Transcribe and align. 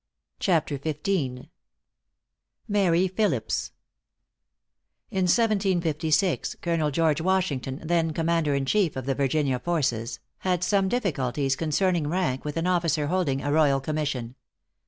XV. 0.43 0.83
MARY 2.67 3.07
PHILIPSE. 3.07 3.71
[Illustration: 5.11 5.77
0266] 5.77 6.55
|In 6.55 6.55
1756, 6.55 6.55
Colonel 6.63 6.89
George 6.89 7.21
Washington, 7.21 7.81
then 7.85 8.11
commander 8.11 8.55
in 8.55 8.65
chief 8.65 8.95
of 8.95 9.05
the 9.05 9.13
Virginia 9.13 9.59
forces, 9.59 10.19
had 10.39 10.63
some 10.63 10.89
difficulties 10.89 11.55
concerning 11.55 12.07
rank 12.07 12.43
with 12.43 12.57
an 12.57 12.65
officer 12.65 13.05
holding 13.09 13.43
a 13.43 13.51
royal 13.51 13.79
commission. 13.79 14.33